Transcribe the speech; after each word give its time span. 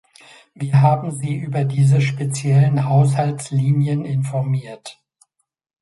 Wir 0.55 0.81
haben 0.81 1.11
Sie 1.11 1.35
über 1.35 1.63
diese 1.63 2.01
speziellen 2.01 2.85
Haushaltslinien 2.89 4.03
informiert. 4.03 4.99